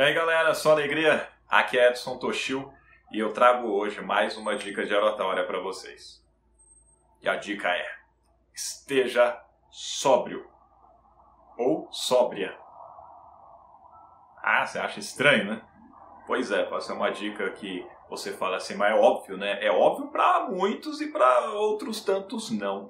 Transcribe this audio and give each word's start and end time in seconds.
E 0.00 0.02
aí 0.02 0.14
galera, 0.14 0.54
só 0.54 0.70
alegria? 0.70 1.28
Aqui 1.46 1.78
é 1.78 1.90
Edson 1.90 2.16
Toshio 2.16 2.72
e 3.12 3.18
eu 3.18 3.34
trago 3.34 3.68
hoje 3.68 4.00
mais 4.00 4.34
uma 4.34 4.56
dica 4.56 4.82
de 4.86 4.94
oratória 4.94 5.44
para 5.44 5.60
vocês. 5.60 6.24
E 7.20 7.28
a 7.28 7.36
dica 7.36 7.68
é: 7.68 7.86
esteja 8.54 9.38
sóbrio 9.70 10.48
ou 11.58 11.86
sóbria. 11.92 12.58
Ah, 14.42 14.64
você 14.64 14.78
acha 14.78 14.98
estranho, 14.98 15.50
né? 15.50 15.62
Pois 16.26 16.50
é, 16.50 16.62
pode 16.62 16.82
ser 16.82 16.94
uma 16.94 17.10
dica 17.10 17.50
que 17.50 17.86
você 18.08 18.32
fala 18.32 18.56
assim, 18.56 18.76
mas 18.76 18.92
é 18.92 18.94
óbvio, 18.94 19.36
né? 19.36 19.62
É 19.62 19.70
óbvio 19.70 20.08
para 20.08 20.48
muitos 20.48 21.02
e 21.02 21.12
para 21.12 21.50
outros 21.50 22.02
tantos 22.02 22.50
não. 22.50 22.88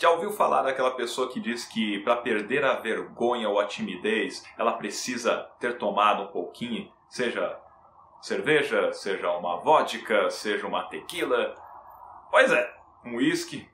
Já 0.00 0.10
ouviu 0.10 0.32
falar 0.32 0.62
daquela 0.62 0.92
pessoa 0.92 1.30
que 1.30 1.38
diz 1.38 1.66
que 1.66 1.98
para 1.98 2.16
perder 2.16 2.64
a 2.64 2.76
vergonha 2.76 3.46
ou 3.46 3.60
a 3.60 3.66
timidez, 3.66 4.42
ela 4.56 4.72
precisa 4.72 5.50
ter 5.60 5.76
tomado 5.76 6.22
um 6.22 6.28
pouquinho, 6.28 6.90
seja 7.10 7.60
cerveja, 8.22 8.90
seja 8.94 9.30
uma 9.32 9.58
vodka, 9.58 10.30
seja 10.30 10.66
uma 10.66 10.84
tequila? 10.84 11.54
Pois 12.30 12.50
é, 12.50 12.74
um 13.04 13.16
whisky. 13.16 13.68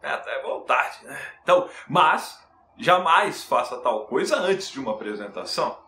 É 0.00 0.08
até 0.08 0.40
vontade, 0.40 1.04
né? 1.04 1.20
Então, 1.42 1.68
mas 1.86 2.42
jamais 2.78 3.44
faça 3.44 3.78
tal 3.82 4.06
coisa 4.06 4.38
antes 4.38 4.70
de 4.70 4.80
uma 4.80 4.92
apresentação. 4.92 5.78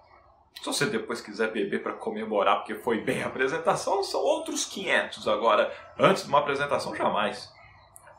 Se 0.54 0.66
você 0.66 0.84
depois 0.84 1.22
quiser 1.22 1.50
beber 1.50 1.82
para 1.82 1.94
comemorar 1.94 2.56
porque 2.58 2.74
foi 2.74 3.00
bem 3.00 3.22
a 3.22 3.28
apresentação, 3.28 4.02
são 4.02 4.20
outros 4.20 4.66
500. 4.66 5.26
Agora, 5.28 5.72
antes 5.98 6.24
de 6.24 6.28
uma 6.28 6.40
apresentação, 6.40 6.94
jamais. 6.94 7.56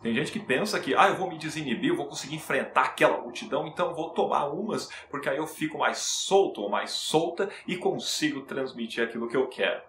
Tem 0.02 0.13
gente 0.13 0.31
que 0.31 0.39
pensa 0.39 0.80
que, 0.80 0.95
ah, 0.95 1.09
eu 1.09 1.17
vou 1.17 1.30
me 1.30 1.38
desinibir, 1.38 1.89
eu 1.89 1.95
vou 1.95 2.07
conseguir 2.07 2.35
enfrentar 2.35 2.84
aquela 2.84 3.20
multidão, 3.21 3.67
então 3.67 3.94
vou 3.94 4.12
tomar 4.12 4.48
umas, 4.48 4.90
porque 5.09 5.27
aí 5.27 5.38
eu 5.38 5.48
fico 5.48 5.77
mais 5.77 5.98
solto 5.98 6.62
ou 6.62 6.70
mais 6.70 6.91
solta 6.91 7.49
e 7.67 7.76
consigo 7.76 8.43
transmitir 8.43 9.04
aquilo 9.04 9.27
que 9.27 9.35
eu 9.35 9.48
quero. 9.48 9.84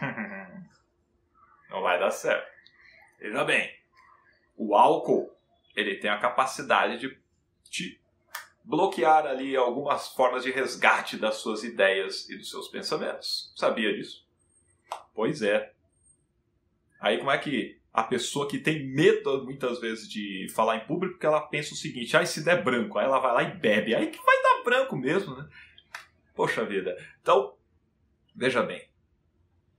Não 1.68 1.82
vai 1.82 1.98
dar 1.98 2.10
certo. 2.10 2.48
Veja 3.18 3.44
bem, 3.44 3.70
o 4.56 4.74
álcool, 4.74 5.30
ele 5.76 5.96
tem 5.96 6.10
a 6.10 6.18
capacidade 6.18 6.98
de 6.98 7.20
te 7.64 8.00
bloquear 8.64 9.26
ali 9.26 9.54
algumas 9.54 10.08
formas 10.08 10.42
de 10.42 10.50
resgate 10.50 11.16
das 11.16 11.36
suas 11.36 11.62
ideias 11.62 12.28
e 12.30 12.36
dos 12.38 12.48
seus 12.48 12.68
pensamentos. 12.68 13.52
Sabia 13.54 13.94
disso? 13.94 14.26
Pois 15.14 15.42
é. 15.42 15.72
Aí 16.98 17.18
como 17.18 17.30
é 17.30 17.38
que 17.38 17.79
a 17.92 18.04
pessoa 18.04 18.48
que 18.48 18.58
tem 18.58 18.86
medo 18.86 19.44
muitas 19.44 19.80
vezes 19.80 20.08
de 20.08 20.46
falar 20.54 20.76
em 20.76 20.86
público, 20.86 21.14
porque 21.14 21.26
ela 21.26 21.40
pensa 21.40 21.74
o 21.74 21.76
seguinte: 21.76 22.16
ah, 22.16 22.24
se 22.24 22.44
der 22.44 22.62
branco, 22.62 22.98
aí 22.98 23.04
ela 23.04 23.18
vai 23.18 23.32
lá 23.32 23.42
e 23.42 23.56
bebe, 23.56 23.94
aí 23.94 24.06
que 24.08 24.24
vai 24.24 24.42
dar 24.42 24.62
branco 24.62 24.96
mesmo, 24.96 25.36
né? 25.36 25.48
Poxa 26.34 26.64
vida. 26.64 26.96
Então, 27.20 27.56
veja 28.34 28.62
bem. 28.62 28.88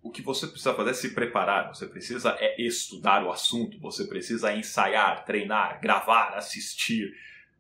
O 0.04 0.10
que 0.10 0.22
você 0.22 0.48
precisa 0.48 0.74
fazer 0.74 0.90
é 0.90 0.94
se 0.94 1.14
preparar, 1.14 1.74
você 1.74 1.88
precisa 1.88 2.36
é 2.40 2.60
estudar 2.60 3.24
o 3.24 3.32
assunto, 3.32 3.80
você 3.80 4.06
precisa 4.06 4.54
ensaiar, 4.54 5.24
treinar, 5.26 5.80
gravar, 5.80 6.34
assistir, 6.36 7.14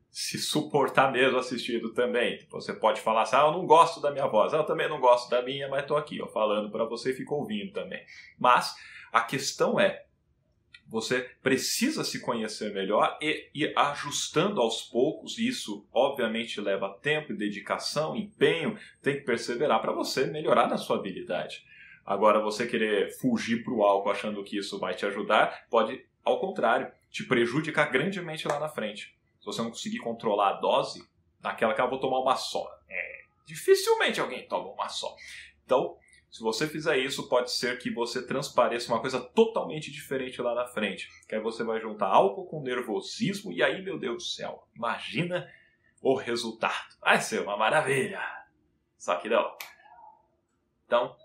se 0.09 0.39
suportar 0.39 1.11
mesmo 1.11 1.37
assistindo 1.37 1.93
também. 1.93 2.45
Você 2.49 2.73
pode 2.73 2.99
falar 2.99 3.21
assim, 3.21 3.35
ah, 3.35 3.45
eu 3.45 3.51
não 3.51 3.65
gosto 3.65 4.01
da 4.01 4.11
minha 4.11 4.27
voz, 4.27 4.51
eu 4.51 4.63
também 4.65 4.89
não 4.89 4.99
gosto 4.99 5.29
da 5.29 5.41
minha, 5.43 5.69
mas 5.69 5.83
estou 5.83 5.95
aqui 5.95 6.19
ó, 6.21 6.27
falando 6.27 6.71
para 6.71 6.83
você 6.83 7.11
e 7.11 7.15
fico 7.15 7.35
ouvindo 7.35 7.71
também. 7.71 8.03
Mas 8.39 8.75
a 9.11 9.21
questão 9.21 9.79
é, 9.79 10.03
você 10.87 11.21
precisa 11.41 12.03
se 12.03 12.19
conhecer 12.19 12.73
melhor 12.73 13.17
e 13.21 13.49
ir 13.53 13.73
ajustando 13.77 14.59
aos 14.59 14.81
poucos. 14.81 15.37
Isso, 15.37 15.87
obviamente, 15.93 16.59
leva 16.59 16.93
tempo, 17.01 17.33
dedicação, 17.33 18.15
empenho. 18.15 18.77
Tem 19.01 19.15
que 19.15 19.21
perseverar 19.21 19.81
para 19.81 19.93
você 19.93 20.25
melhorar 20.25 20.67
na 20.67 20.77
sua 20.77 20.97
habilidade. 20.97 21.65
Agora, 22.05 22.41
você 22.41 22.67
querer 22.67 23.09
fugir 23.19 23.63
para 23.63 23.73
o 23.73 23.83
álcool 23.83 24.09
achando 24.09 24.43
que 24.43 24.57
isso 24.57 24.77
vai 24.79 24.93
te 24.93 25.05
ajudar, 25.05 25.65
pode, 25.69 26.05
ao 26.25 26.39
contrário, 26.41 26.91
te 27.09 27.23
prejudicar 27.23 27.89
grandemente 27.89 28.47
lá 28.47 28.59
na 28.59 28.67
frente. 28.67 29.15
Se 29.39 29.45
você 29.45 29.61
não 29.61 29.69
conseguir 29.69 29.99
controlar 29.99 30.49
a 30.49 30.59
dose, 30.59 31.07
naquela 31.41 31.73
que 31.73 31.81
eu 31.81 31.89
vou 31.89 31.99
tomar 31.99 32.19
uma 32.19 32.35
só. 32.35 32.67
É, 32.89 33.21
dificilmente 33.45 34.19
alguém 34.19 34.45
toma 34.47 34.69
uma 34.69 34.89
só. 34.89 35.15
Então, 35.65 35.95
se 36.31 36.41
você 36.41 36.65
fizer 36.65 36.97
isso, 36.97 37.27
pode 37.27 37.51
ser 37.51 37.77
que 37.77 37.91
você 37.91 38.25
transpareça 38.25 38.89
uma 38.89 39.01
coisa 39.01 39.19
totalmente 39.19 39.91
diferente 39.91 40.41
lá 40.41 40.55
na 40.55 40.65
frente. 40.65 41.09
Que 41.27 41.35
aí 41.35 41.41
você 41.41 41.61
vai 41.61 41.81
juntar 41.81 42.07
álcool 42.07 42.45
com 42.45 42.63
nervosismo 42.63 43.51
e 43.51 43.61
aí, 43.61 43.81
meu 43.81 43.99
Deus 43.99 44.23
do 44.23 44.29
céu, 44.29 44.65
imagina 44.73 45.51
o 46.01 46.15
resultado. 46.15 46.95
Vai 47.01 47.19
ser 47.19 47.41
uma 47.41 47.57
maravilha. 47.57 48.21
Só 48.97 49.17
que 49.17 49.27
não. 49.27 49.57
Então, 50.85 51.17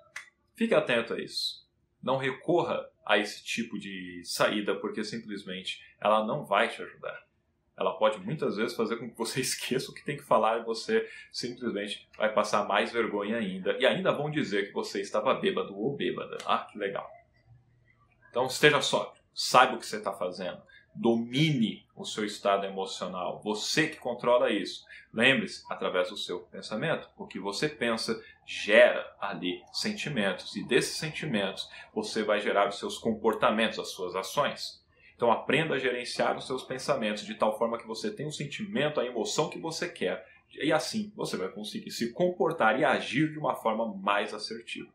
fique 0.56 0.74
atento 0.74 1.14
a 1.14 1.20
isso. 1.20 1.64
Não 2.02 2.16
recorra 2.16 2.90
a 3.06 3.16
esse 3.16 3.44
tipo 3.44 3.78
de 3.78 4.22
saída 4.24 4.74
porque 4.74 5.04
simplesmente 5.04 5.80
ela 6.00 6.26
não 6.26 6.44
vai 6.44 6.68
te 6.68 6.82
ajudar 6.82 7.15
ela 7.76 7.92
pode 7.98 8.18
muitas 8.20 8.56
vezes 8.56 8.76
fazer 8.76 8.96
com 8.96 9.10
que 9.10 9.18
você 9.18 9.40
esqueça 9.42 9.90
o 9.90 9.94
que 9.94 10.04
tem 10.04 10.16
que 10.16 10.22
falar 10.22 10.58
e 10.58 10.64
você 10.64 11.08
simplesmente 11.30 12.08
vai 12.16 12.32
passar 12.32 12.66
mais 12.66 12.92
vergonha 12.92 13.36
ainda. 13.36 13.76
E 13.78 13.86
ainda 13.86 14.12
vão 14.12 14.30
dizer 14.30 14.68
que 14.68 14.72
você 14.72 15.00
estava 15.00 15.34
bêbado 15.34 15.76
ou 15.78 15.94
bêbada. 15.94 16.38
Ah, 16.46 16.66
que 16.70 16.78
legal. 16.78 17.08
Então 18.30 18.46
esteja 18.46 18.80
sóbrio, 18.82 19.22
saiba 19.34 19.76
o 19.76 19.78
que 19.78 19.86
você 19.86 19.96
está 19.96 20.12
fazendo, 20.12 20.60
domine 20.94 21.86
o 21.94 22.04
seu 22.04 22.24
estado 22.24 22.66
emocional, 22.66 23.40
você 23.42 23.88
que 23.88 23.96
controla 23.96 24.50
isso. 24.50 24.84
Lembre-se, 25.12 25.64
através 25.70 26.10
do 26.10 26.16
seu 26.16 26.40
pensamento, 26.40 27.08
o 27.16 27.26
que 27.26 27.38
você 27.38 27.68
pensa 27.68 28.22
gera 28.44 29.16
ali 29.18 29.62
sentimentos, 29.72 30.54
e 30.54 30.62
desses 30.62 30.98
sentimentos 30.98 31.68
você 31.94 32.22
vai 32.22 32.40
gerar 32.40 32.68
os 32.68 32.78
seus 32.78 32.98
comportamentos, 32.98 33.78
as 33.78 33.88
suas 33.88 34.14
ações. 34.14 34.84
Então 35.16 35.32
aprenda 35.32 35.74
a 35.74 35.78
gerenciar 35.78 36.36
os 36.36 36.46
seus 36.46 36.62
pensamentos 36.62 37.24
de 37.24 37.34
tal 37.34 37.58
forma 37.58 37.78
que 37.78 37.86
você 37.86 38.10
tenha 38.10 38.28
o 38.28 38.32
sentimento, 38.32 39.00
a 39.00 39.06
emoção 39.06 39.48
que 39.48 39.58
você 39.58 39.88
quer. 39.88 40.24
E 40.52 40.70
assim 40.70 41.10
você 41.16 41.36
vai 41.38 41.48
conseguir 41.48 41.90
se 41.90 42.12
comportar 42.12 42.78
e 42.78 42.84
agir 42.84 43.32
de 43.32 43.38
uma 43.38 43.54
forma 43.54 43.86
mais 43.96 44.34
assertiva. 44.34 44.90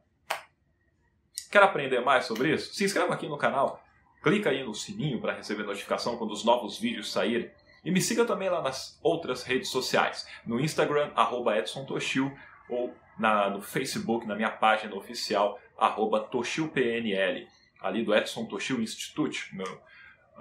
Quer 1.52 1.64
aprender 1.64 2.00
mais 2.02 2.26
sobre 2.26 2.54
isso? 2.54 2.74
Se 2.74 2.86
inscreva 2.86 3.14
aqui 3.14 3.28
no 3.28 3.38
canal, 3.38 3.84
clica 4.24 4.52
aí 4.52 4.64
no 4.64 4.76
sininho 4.76 5.20
para 5.20 5.34
receber 5.34 5.64
notificação 5.64 6.18
quando 6.18 6.32
os 6.32 6.46
novos 6.46 6.80
vídeos 6.80 7.12
saírem. 7.12 7.52
E 7.84 7.90
me 7.90 8.00
siga 8.00 8.24
também 8.24 8.48
lá 8.48 8.62
nas 8.62 9.00
outras 9.02 9.42
redes 9.42 9.70
sociais, 9.70 10.28
no 10.46 10.60
Instagram, 10.60 11.12
arroba 11.16 11.58
Edson 11.58 11.84
Toshio, 11.84 12.32
ou 12.70 12.94
na, 13.18 13.50
no 13.50 13.60
Facebook, 13.60 14.28
na 14.28 14.36
minha 14.36 14.52
página 14.52 14.96
oficial, 14.96 15.60
arroba 15.76 16.30
ali 17.82 18.06
do 18.06 18.16
Edson 18.16 18.46
Toshio 18.46 18.80
Institute, 18.80 19.54
meu 19.56 19.82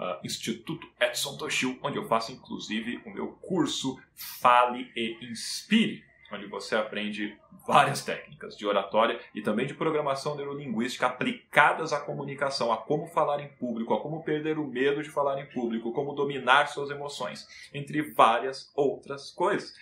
uh, 0.01 0.25
Instituto 0.25 0.87
Edson 0.99 1.37
Toshio, 1.37 1.77
onde 1.83 1.97
eu 1.97 2.05
faço 2.05 2.31
inclusive 2.31 3.01
o 3.05 3.11
meu 3.11 3.27
curso 3.33 4.01
Fale 4.15 4.91
e 4.95 5.17
Inspire, 5.29 6.03
onde 6.31 6.47
você 6.47 6.75
aprende 6.75 7.37
várias 7.67 8.03
técnicas 8.03 8.57
de 8.57 8.65
oratória 8.65 9.19
e 9.35 9.41
também 9.41 9.67
de 9.67 9.73
programação 9.73 10.35
neurolinguística 10.35 11.05
aplicadas 11.05 11.93
à 11.93 11.99
comunicação, 11.99 12.71
a 12.71 12.77
como 12.77 13.05
falar 13.07 13.41
em 13.41 13.49
público, 13.49 13.93
a 13.93 14.01
como 14.01 14.23
perder 14.23 14.57
o 14.57 14.65
medo 14.65 15.03
de 15.03 15.09
falar 15.09 15.39
em 15.39 15.45
público, 15.45 15.91
como 15.91 16.13
dominar 16.13 16.67
suas 16.67 16.89
emoções, 16.89 17.47
entre 17.73 18.01
várias 18.01 18.71
outras 18.75 19.29
coisas. 19.29 19.73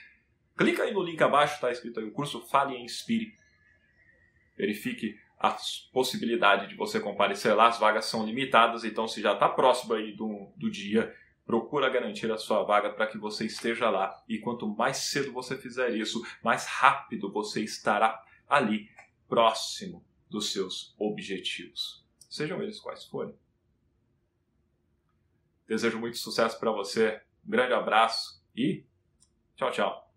Clica 0.57 0.83
aí 0.83 0.93
no 0.93 1.03
link 1.03 1.21
abaixo, 1.21 1.55
está 1.55 1.71
escrito 1.71 1.99
aí 1.99 2.05
o 2.05 2.11
curso 2.11 2.45
Fale 2.47 2.75
e 2.75 2.83
Inspire. 2.83 3.33
Verifique 4.57 5.17
a 5.39 5.55
possibilidade 5.93 6.67
de 6.67 6.75
você 6.75 6.99
comparecer 6.99 7.55
lá, 7.55 7.67
as 7.67 7.79
vagas 7.79 8.05
são 8.05 8.25
limitadas, 8.25 8.83
então 8.83 9.07
se 9.07 9.21
já 9.21 9.33
está 9.33 9.47
próximo 9.47 9.93
aí 9.93 10.11
do, 10.11 10.51
do 10.57 10.69
dia, 10.69 11.15
procura 11.45 11.89
garantir 11.89 12.29
a 12.29 12.37
sua 12.37 12.61
vaga 12.63 12.91
para 12.91 13.07
que 13.07 13.17
você 13.17 13.45
esteja 13.45 13.89
lá. 13.89 14.21
E 14.27 14.37
quanto 14.37 14.67
mais 14.67 14.97
cedo 14.97 15.31
você 15.31 15.57
fizer 15.57 15.95
isso, 15.95 16.21
mais 16.43 16.65
rápido 16.65 17.31
você 17.31 17.63
estará 17.63 18.21
ali, 18.47 18.89
próximo 19.29 20.05
dos 20.29 20.51
seus 20.51 20.93
objetivos, 20.99 22.05
sejam 22.29 22.61
eles 22.61 22.79
quais 22.79 23.05
forem. 23.05 23.33
Desejo 25.65 25.99
muito 25.99 26.17
sucesso 26.17 26.59
para 26.59 26.71
você, 26.71 27.21
um 27.45 27.49
grande 27.49 27.73
abraço 27.73 28.43
e 28.55 28.83
tchau, 29.55 29.71
tchau. 29.71 30.07